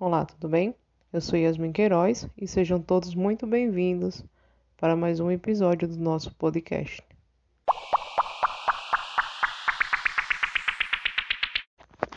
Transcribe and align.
Olá, 0.00 0.24
tudo 0.24 0.48
bem? 0.48 0.74
Eu 1.12 1.20
sou 1.20 1.38
Yasmin 1.38 1.72
Queiroz 1.72 2.26
e 2.34 2.48
sejam 2.48 2.80
todos 2.80 3.14
muito 3.14 3.46
bem-vindos 3.46 4.24
para 4.78 4.96
mais 4.96 5.20
um 5.20 5.30
episódio 5.30 5.86
do 5.86 5.98
nosso 5.98 6.34
podcast. 6.36 7.02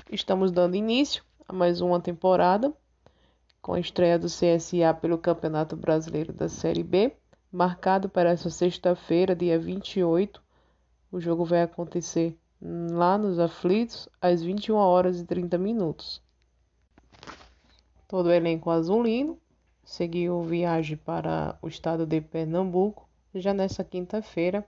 Estamos 0.10 0.50
dando 0.50 0.78
início 0.78 1.26
a 1.46 1.52
mais 1.52 1.82
uma 1.82 2.00
temporada 2.00 2.74
com 3.62 3.74
a 3.74 3.82
estreia 3.82 4.18
do 4.18 4.28
CSA 4.28 4.94
pelo 5.02 5.18
Campeonato 5.18 5.76
Brasileiro 5.76 6.32
da 6.32 6.48
Série 6.48 6.84
B, 6.84 7.12
marcado 7.52 8.08
para 8.08 8.30
essa 8.30 8.50
sexta-feira, 8.50 9.36
dia 9.36 9.60
28. 9.60 10.42
O 11.12 11.20
jogo 11.20 11.44
vai 11.44 11.62
acontecer 11.62 12.40
lá 12.62 13.18
nos 13.18 13.40
Aflitos 13.40 14.08
às 14.22 14.42
21 14.42 14.74
horas 14.78 15.20
e 15.20 15.26
30 15.26 15.58
minutos. 15.58 16.24
Todo 18.14 18.28
o 18.28 18.32
elenco 18.32 18.70
azulino 18.70 19.40
seguiu 19.84 20.44
viagem 20.44 20.96
para 20.96 21.58
o 21.60 21.68
estado 21.68 22.06
de 22.06 22.22
Pernambuco. 22.22 23.10
Já 23.34 23.56
nessa 23.56 23.84
quinta-feira, 23.84 24.64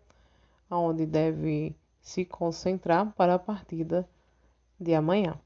onde 0.68 1.06
deve 1.06 1.76
se 2.02 2.26
concentrar 2.26 3.14
para 3.14 3.36
a 3.36 3.40
partida 3.40 4.10
de 4.80 4.96
amanhã. 4.96 5.40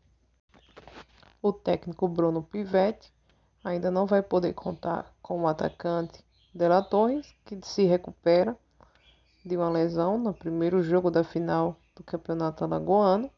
O 1.41 1.51
técnico 1.51 2.07
Bruno 2.07 2.41
Pivetti 2.41 3.11
ainda 3.65 3.91
não 3.91 4.05
vai 4.05 4.21
poder 4.21 4.53
contar 4.53 5.13
com 5.21 5.41
o 5.41 5.47
atacante 5.49 6.23
Dela 6.55 6.81
Torres, 6.81 7.35
que 7.43 7.59
se 7.63 7.83
recupera 7.83 8.57
de 9.45 9.57
uma 9.57 9.69
lesão 9.69 10.17
no 10.17 10.33
primeiro 10.33 10.81
jogo 10.81 11.11
da 11.11 11.25
final 11.25 11.75
do 11.93 12.01
Campeonato 12.01 12.63
Alagoano, 12.63 13.29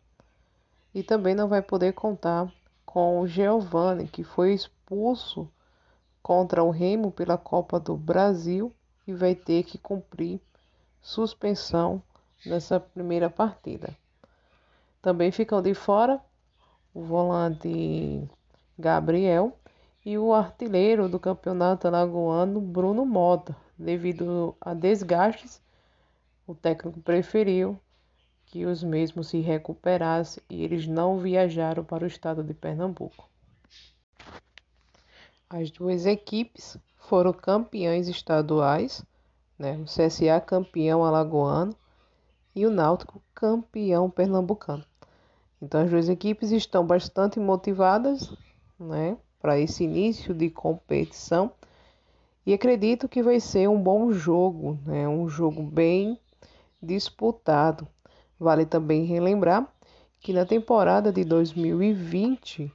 e 0.94 1.02
também 1.02 1.34
não 1.34 1.48
vai 1.48 1.64
poder 1.64 1.94
contar 1.94 2.54
com 2.92 3.22
o 3.22 3.28
Giovani, 3.28 4.06
que 4.06 4.22
foi 4.22 4.54
expulso 4.54 5.50
contra 6.22 6.62
o 6.62 6.72
Remo 6.72 7.10
pela 7.10 7.38
Copa 7.38 7.80
do 7.80 7.96
Brasil 7.96 8.74
e 9.08 9.14
vai 9.14 9.34
ter 9.34 9.64
que 9.64 9.78
cumprir 9.78 10.42
suspensão 11.02 12.04
nessa 12.46 12.82
primeira 12.82 13.30
partida. 13.30 13.96
Também 15.02 15.32
ficam 15.32 15.62
de 15.62 15.74
fora 15.74 16.20
o 16.94 17.02
volante 17.02 18.30
Gabriel 18.78 19.58
e 20.06 20.18
o 20.18 20.34
artilheiro 20.34 21.08
do 21.08 21.18
campeonato 21.18 21.88
alagoano, 21.88 22.60
Bruno 22.60 23.06
Mota. 23.06 23.56
Devido 23.78 24.54
a 24.60 24.74
desgastes, 24.74 25.62
o 26.46 26.54
técnico 26.54 27.00
preferiu 27.00 27.80
que 28.52 28.66
os 28.66 28.84
mesmos 28.84 29.30
se 29.30 29.40
recuperassem 29.40 30.44
e 30.50 30.62
eles 30.62 30.86
não 30.86 31.18
viajaram 31.18 31.86
para 31.86 32.04
o 32.04 32.08
estado 32.08 32.44
de 32.44 32.54
Pernambuco. 32.54 33.30
As 35.50 35.72
duas 35.72 36.06
equipes 36.06 36.78
foram 36.98 37.32
campeãs 37.32 38.10
estaduais, 38.10 39.06
né? 39.58 39.78
o 39.78 39.86
CSA 39.86 40.42
campeão 40.42 41.06
alagoano 41.06 41.74
e 42.54 42.66
o 42.66 42.70
Náutico 42.70 43.22
campeão 43.34 44.10
pernambucano. 44.10 44.84
Então 45.62 45.82
as 45.82 45.90
duas 45.90 46.10
equipes 46.10 46.52
estão 46.52 46.86
bastante 46.86 47.40
motivadas, 47.40 48.34
né, 48.78 49.18
para 49.40 49.58
esse 49.60 49.86
início 49.86 50.34
de 50.34 50.50
competição 50.50 51.52
e 52.46 52.54
acredito 52.54 53.08
que 53.08 53.24
vai 53.24 53.40
ser 53.40 53.70
um 53.70 53.82
bom 53.82 54.12
jogo, 54.12 54.78
né, 54.86 55.08
um 55.08 55.30
jogo 55.30 55.62
bem 55.64 56.20
disputado. 56.82 57.88
Vale 58.42 58.66
também 58.66 59.04
relembrar 59.04 59.72
que 60.20 60.34
na 60.34 60.48
temporada 60.48 61.14
de 61.14 61.24
2020 61.24 62.74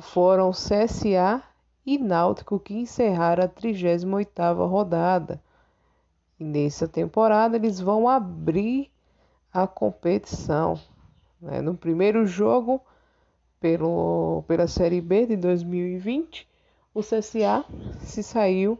foram 0.00 0.52
CSA 0.52 1.42
e 1.84 1.98
Náutico 1.98 2.60
que 2.60 2.72
encerraram 2.72 3.42
a 3.42 3.48
38ª 3.48 4.64
rodada. 4.68 5.42
E 6.38 6.44
nessa 6.44 6.86
temporada 6.86 7.56
eles 7.56 7.80
vão 7.80 8.08
abrir 8.08 8.88
a 9.52 9.66
competição. 9.66 10.78
Né? 11.40 11.60
No 11.60 11.74
primeiro 11.74 12.24
jogo, 12.24 12.80
pelo, 13.58 14.44
pela 14.46 14.68
Série 14.68 15.00
B 15.00 15.26
de 15.26 15.36
2020, 15.38 16.48
o 16.94 17.00
CSA 17.00 17.64
se 17.98 18.22
saiu 18.22 18.78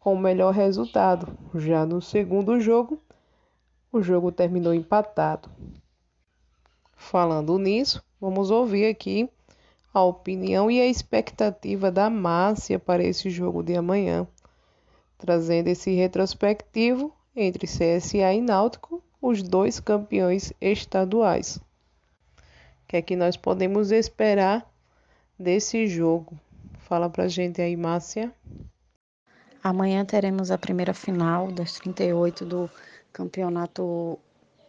com 0.00 0.14
o 0.14 0.18
melhor 0.18 0.52
resultado. 0.52 1.28
Já 1.54 1.86
no 1.86 2.02
segundo 2.02 2.58
jogo, 2.58 3.00
o 3.92 4.02
jogo 4.02 4.32
terminou 4.32 4.72
empatado. 4.72 5.50
Falando 6.96 7.58
nisso, 7.58 8.02
vamos 8.18 8.50
ouvir 8.50 8.86
aqui 8.86 9.28
a 9.92 10.02
opinião 10.02 10.70
e 10.70 10.80
a 10.80 10.86
expectativa 10.86 11.90
da 11.90 12.08
Márcia 12.08 12.78
para 12.78 13.04
esse 13.04 13.28
jogo 13.28 13.62
de 13.62 13.76
amanhã, 13.76 14.26
trazendo 15.18 15.68
esse 15.68 15.94
retrospectivo 15.94 17.12
entre 17.36 17.66
CSA 17.66 18.32
e 18.32 18.40
Náutico, 18.40 19.02
os 19.20 19.42
dois 19.42 19.78
campeões 19.78 20.52
estaduais. 20.60 21.56
O 21.56 22.88
que 22.88 22.96
é 22.96 23.02
que 23.02 23.14
nós 23.14 23.36
podemos 23.36 23.90
esperar 23.90 24.66
desse 25.38 25.86
jogo? 25.86 26.38
Fala 26.80 27.10
pra 27.10 27.28
gente 27.28 27.60
aí, 27.60 27.76
Márcia. 27.76 28.32
Amanhã 29.62 30.04
teremos 30.04 30.50
a 30.50 30.58
primeira 30.58 30.92
final 30.92 31.52
das 31.52 31.74
38 31.74 32.44
do 32.44 32.70
Campeonato 33.12 34.18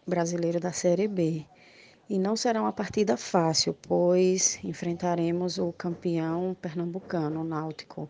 Brasileiro 0.06 0.60
da 0.60 0.70
Série 0.70 1.08
B. 1.08 1.46
E 2.10 2.18
não 2.18 2.36
será 2.36 2.60
uma 2.60 2.72
partida 2.72 3.16
fácil, 3.16 3.74
pois 3.80 4.58
enfrentaremos 4.62 5.56
o 5.58 5.72
campeão 5.72 6.54
pernambucano, 6.60 7.40
o 7.40 7.44
Náutico. 7.44 8.08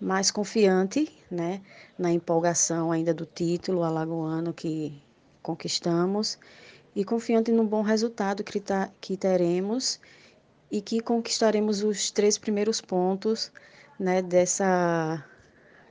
Mais 0.00 0.30
confiante, 0.30 1.12
né, 1.30 1.60
na 1.98 2.10
empolgação 2.10 2.90
ainda 2.90 3.12
do 3.12 3.26
título 3.26 3.82
alagoano 3.82 4.54
que 4.54 4.98
conquistamos 5.42 6.38
e 6.96 7.04
confiante 7.04 7.52
no 7.52 7.64
bom 7.64 7.82
resultado 7.82 8.42
que, 8.42 8.60
tá, 8.60 8.90
que 8.98 9.14
teremos 9.14 10.00
e 10.70 10.80
que 10.80 11.00
conquistaremos 11.00 11.82
os 11.82 12.10
três 12.10 12.38
primeiros 12.38 12.80
pontos, 12.80 13.52
né, 13.98 14.22
dessa 14.22 15.22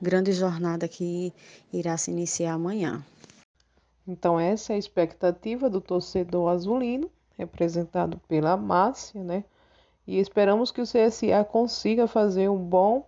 grande 0.01 0.31
jornada 0.31 0.88
que 0.88 1.31
irá 1.72 1.96
se 1.97 2.09
iniciar 2.09 2.53
amanhã. 2.53 3.06
Então 4.09 4.39
essa 4.39 4.73
é 4.73 4.75
a 4.75 4.79
expectativa 4.79 5.69
do 5.69 5.79
torcedor 5.79 6.49
azulino 6.49 7.11
representado 7.37 8.19
pela 8.27 8.57
Márcia, 8.57 9.23
né? 9.23 9.43
E 10.07 10.17
esperamos 10.19 10.71
que 10.71 10.81
o 10.81 10.83
CSA 10.83 11.43
consiga 11.47 12.07
fazer 12.07 12.49
um 12.49 12.57
bom 12.57 13.07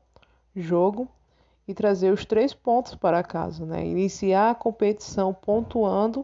jogo 0.55 1.07
e 1.67 1.73
trazer 1.73 2.13
os 2.13 2.23
três 2.23 2.53
pontos 2.53 2.93
para 2.93 3.23
casa, 3.23 3.65
né? 3.65 3.83
Iniciar 3.83 4.51
a 4.51 4.55
competição 4.55 5.33
pontuando 5.33 6.23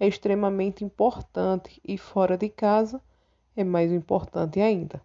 é 0.00 0.08
extremamente 0.08 0.84
importante 0.84 1.80
e 1.86 1.96
fora 1.96 2.36
de 2.36 2.48
casa 2.48 3.00
é 3.56 3.62
mais 3.62 3.92
importante 3.92 4.60
ainda. 4.60 5.00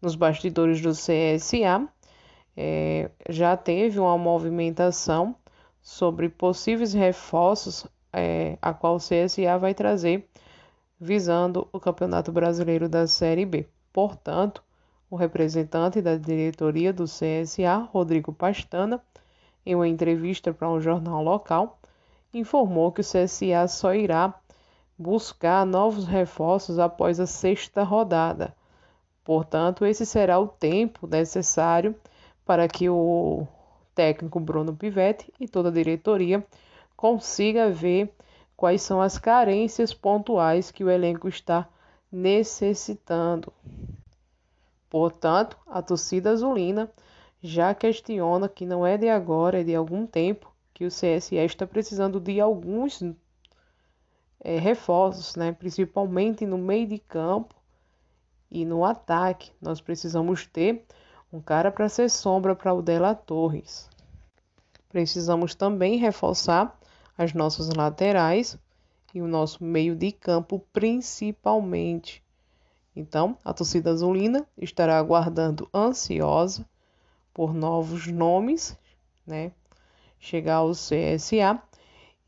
Nos 0.00 0.14
bastidores 0.14 0.80
do 0.80 0.92
CSA 0.92 1.86
é, 2.56 3.10
já 3.28 3.54
teve 3.54 3.98
uma 3.98 4.16
movimentação 4.16 5.36
sobre 5.82 6.28
possíveis 6.28 6.92
reforços 6.92 7.86
é, 8.12 8.56
a 8.62 8.72
qual 8.72 8.94
o 8.94 8.98
CSA 8.98 9.58
vai 9.58 9.74
trazer 9.74 10.28
visando 10.98 11.66
o 11.72 11.80
Campeonato 11.80 12.30
Brasileiro 12.30 12.88
da 12.88 13.08
Série 13.08 13.44
B. 13.44 13.66
Portanto, 13.92 14.62
o 15.10 15.16
representante 15.16 16.00
da 16.00 16.16
diretoria 16.16 16.92
do 16.92 17.04
CSA, 17.04 17.88
Rodrigo 17.92 18.32
Pastana, 18.32 19.02
em 19.66 19.74
uma 19.74 19.88
entrevista 19.88 20.54
para 20.54 20.70
um 20.70 20.80
jornal 20.80 21.22
local, 21.22 21.80
informou 22.32 22.92
que 22.92 23.00
o 23.00 23.04
CSA 23.04 23.66
só 23.68 23.94
irá 23.94 24.32
buscar 24.96 25.66
novos 25.66 26.06
reforços 26.06 26.78
após 26.78 27.18
a 27.18 27.26
sexta 27.26 27.82
rodada. 27.82 28.54
Portanto, 29.24 29.84
esse 29.84 30.06
será 30.06 30.38
o 30.38 30.46
tempo 30.46 31.06
necessário 31.06 31.94
para 32.44 32.68
que 32.68 32.88
o 32.88 33.46
técnico 33.94 34.40
Bruno 34.40 34.74
Pivetti 34.74 35.32
e 35.38 35.46
toda 35.46 35.68
a 35.68 35.72
diretoria 35.72 36.44
consiga 36.96 37.70
ver 37.70 38.14
quais 38.56 38.82
são 38.82 39.00
as 39.00 39.18
carências 39.18 39.92
pontuais 39.92 40.70
que 40.70 40.84
o 40.84 40.90
elenco 40.90 41.28
está 41.28 41.68
necessitando. 42.10 43.52
Portanto, 44.88 45.58
a 45.66 45.80
torcida 45.80 46.30
azulina 46.30 46.92
já 47.42 47.74
questiona 47.74 48.48
que 48.48 48.64
não 48.64 48.86
é 48.86 48.96
de 48.96 49.08
agora, 49.08 49.60
é 49.60 49.64
de 49.64 49.74
algum 49.74 50.06
tempo 50.06 50.52
que 50.72 50.84
o 50.84 50.88
CSE 50.88 51.36
está 51.36 51.66
precisando 51.66 52.20
de 52.20 52.40
alguns 52.40 53.02
é, 54.40 54.58
reforços, 54.58 55.34
né? 55.34 55.52
principalmente 55.52 56.46
no 56.46 56.58
meio 56.58 56.86
de 56.86 56.98
campo 56.98 57.54
e 58.50 58.64
no 58.64 58.84
ataque. 58.84 59.50
Nós 59.60 59.80
precisamos 59.80 60.46
ter 60.46 60.84
um 61.32 61.40
cara 61.40 61.72
para 61.72 61.88
ser 61.88 62.10
sombra 62.10 62.54
para 62.54 62.74
o 62.74 62.82
Dela 62.82 63.14
Torres. 63.14 63.88
Precisamos 64.90 65.54
também 65.54 65.96
reforçar 65.96 66.78
as 67.16 67.32
nossas 67.32 67.70
laterais 67.70 68.58
e 69.14 69.22
o 69.22 69.26
nosso 69.26 69.64
meio 69.64 69.96
de 69.96 70.12
campo 70.12 70.62
principalmente. 70.72 72.22
Então, 72.94 73.38
a 73.42 73.54
torcida 73.54 73.90
azulina 73.90 74.46
estará 74.58 74.98
aguardando 74.98 75.68
ansiosa 75.72 76.66
por 77.32 77.54
novos 77.54 78.06
nomes, 78.06 78.76
né? 79.26 79.52
Chegar 80.20 80.56
ao 80.56 80.72
CSA 80.72 81.60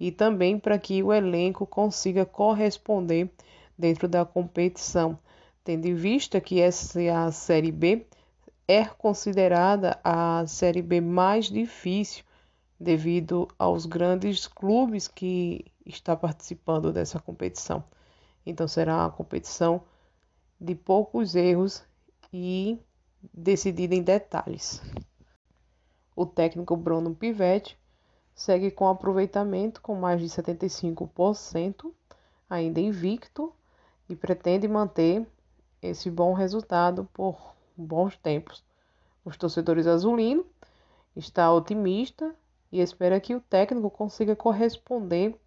e 0.00 0.10
também 0.10 0.58
para 0.58 0.78
que 0.78 1.02
o 1.02 1.12
elenco 1.12 1.66
consiga 1.66 2.24
corresponder 2.24 3.30
dentro 3.76 4.08
da 4.08 4.24
competição, 4.24 5.18
tendo 5.62 5.86
em 5.86 5.94
vista 5.94 6.40
que 6.40 6.60
essa 6.60 7.30
Série 7.30 7.70
B 7.70 8.06
é 8.66 8.84
considerada 8.84 9.98
a 10.02 10.46
Série 10.46 10.82
B 10.82 11.00
mais 11.00 11.46
difícil 11.46 12.24
devido 12.78 13.48
aos 13.58 13.86
grandes 13.86 14.46
clubes 14.46 15.06
que 15.06 15.64
está 15.84 16.16
participando 16.16 16.92
dessa 16.92 17.20
competição. 17.20 17.84
Então 18.44 18.66
será 18.66 18.96
uma 18.96 19.10
competição 19.10 19.82
de 20.60 20.74
poucos 20.74 21.34
erros 21.34 21.82
e 22.32 22.78
decidida 23.32 23.94
em 23.94 24.02
detalhes. 24.02 24.82
O 26.16 26.24
técnico 26.24 26.76
Bruno 26.76 27.14
Pivetti 27.14 27.78
segue 28.34 28.70
com 28.70 28.88
aproveitamento 28.88 29.80
com 29.80 29.94
mais 29.94 30.20
de 30.20 30.26
75%, 30.26 31.92
ainda 32.48 32.80
invicto, 32.80 33.52
e 34.08 34.14
pretende 34.14 34.68
manter 34.68 35.26
esse 35.80 36.10
bom 36.10 36.34
resultado 36.34 37.08
por 37.12 37.54
bons 37.76 38.16
tempos. 38.16 38.64
Os 39.24 39.36
torcedores 39.36 39.86
azulinos 39.86 40.46
está 41.16 41.52
otimista 41.52 42.34
e 42.70 42.80
espera 42.80 43.20
que 43.20 43.34
o 43.34 43.40
técnico 43.40 43.90
consiga 43.90 44.34
corresponder 44.34 45.38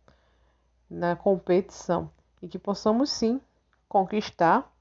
na 0.89 1.15
competição 1.15 2.09
e 2.41 2.47
que 2.47 2.57
possamos 2.57 3.09
sim 3.11 3.41
conquistar 3.87 4.71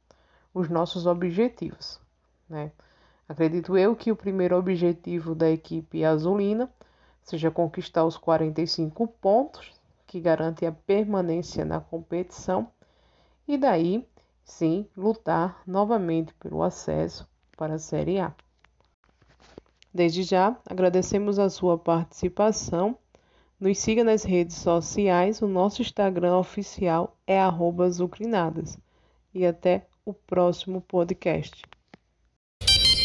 os 0.54 0.68
nossos 0.68 1.06
objetivos. 1.06 2.00
Né? 2.48 2.70
Acredito 3.28 3.76
eu 3.76 3.96
que 3.96 4.12
o 4.12 4.16
primeiro 4.16 4.56
objetivo 4.56 5.34
da 5.34 5.50
equipe 5.50 6.04
azulina 6.04 6.70
seja 7.22 7.50
conquistar 7.50 8.04
os 8.04 8.16
45 8.16 9.06
pontos 9.08 9.72
que 10.06 10.20
garante 10.20 10.64
a 10.64 10.70
permanência 10.70 11.64
na 11.64 11.80
competição 11.80 12.70
e 13.48 13.58
daí 13.58 14.08
sim 14.44 14.88
lutar 14.96 15.60
novamente 15.66 16.32
pelo 16.34 16.62
acesso 16.62 17.28
para 17.56 17.74
a 17.74 17.78
Série 17.78 18.20
A. 18.20 18.32
Desde 19.92 20.22
já, 20.22 20.54
agradecemos 20.68 21.38
a 21.38 21.48
sua 21.48 21.78
participação. 21.78 22.98
Nos 23.58 23.78
siga 23.78 24.04
nas 24.04 24.22
redes 24.22 24.56
sociais, 24.56 25.40
o 25.40 25.48
nosso 25.48 25.80
Instagram 25.80 26.36
oficial 26.36 27.16
é 27.26 27.40
@zucrinadas. 27.90 28.76
E 29.34 29.46
até 29.46 29.86
o 30.04 30.12
próximo 30.12 30.82
podcast. 30.82 31.62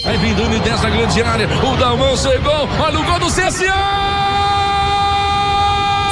Vai 0.03 0.18
vindo 0.18 0.44
o 0.44 0.59
dessa 0.59 0.89
grande 0.89 1.21
área, 1.21 1.48
o 1.48 1.77
Dalmão 1.77 2.18
chegou, 2.18 2.68
olha 2.83 3.00
o 3.00 3.06
gol 3.06 3.19
do 3.19 3.27
CSA! 3.27 3.71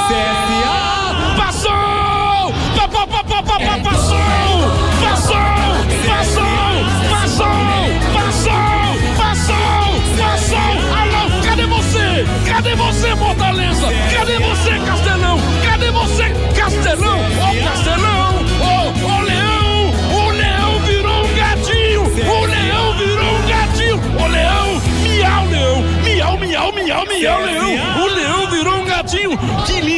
CSA! 0.07 0.98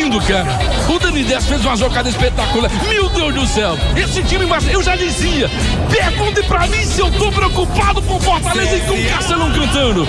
Lindo, 0.01 0.19
cara! 0.21 0.59
O 0.89 0.99
Dani 0.99 1.23
10 1.23 1.45
fez 1.45 1.65
uma 1.65 1.77
jogada 1.77 2.09
espetacular! 2.09 2.71
Meu 2.87 3.09
Deus 3.09 3.33
do 3.33 3.45
céu! 3.47 3.77
Esse 3.95 4.23
time, 4.23 4.45
eu 4.71 4.81
já 4.81 4.95
dizia! 4.95 5.49
Pergunte 5.89 6.41
pra 6.43 6.65
mim 6.67 6.83
se 6.83 6.99
eu 6.99 7.11
tô 7.11 7.31
preocupado 7.31 8.01
com 8.01 8.19
Fortaleza 8.19 8.77
e 8.77 8.81
com 8.81 9.15
Castelão 9.15 9.51
cantando! 9.51 10.07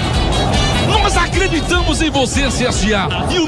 Nós 0.89 1.17
acreditamos 1.17 2.01
em 2.03 2.11
você, 2.11 2.49
CSA! 2.49 3.09
E 3.31 3.39
o 3.39 3.41